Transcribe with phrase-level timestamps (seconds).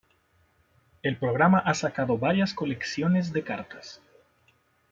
[1.03, 4.01] El programa ha sacado varias colecciones de cartas.